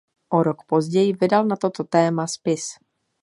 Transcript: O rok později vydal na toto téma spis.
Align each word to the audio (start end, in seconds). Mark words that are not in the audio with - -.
O 0.33 0.43
rok 0.43 0.63
později 0.65 1.13
vydal 1.13 1.45
na 1.45 1.55
toto 1.55 1.83
téma 1.83 2.27
spis. 2.27 2.67